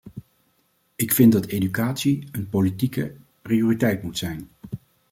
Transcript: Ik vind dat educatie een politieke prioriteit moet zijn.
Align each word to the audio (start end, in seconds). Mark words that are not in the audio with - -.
Ik 0.95 1.11
vind 1.11 1.31
dat 1.31 1.45
educatie 1.45 2.29
een 2.31 2.49
politieke 2.49 3.15
prioriteit 3.41 4.03
moet 4.03 4.17
zijn. 4.17 4.49